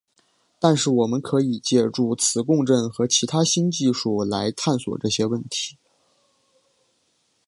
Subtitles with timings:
[0.57, 5.77] 但是我们可以借助磁共振和其他新技术来探索这些问题。